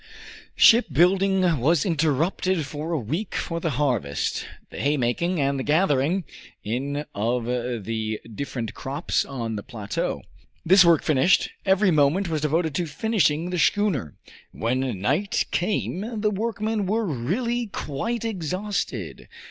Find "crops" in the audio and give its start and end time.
8.73-9.25